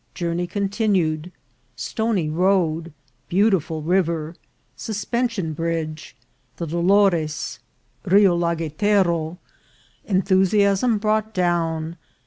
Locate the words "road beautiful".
2.27-3.83